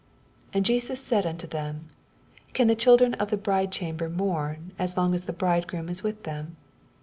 [0.53, 1.89] 15 And Jesns said unto them,
[2.53, 6.55] Can the children of the hridechamber mourn, as long as the bride^oom is with tnem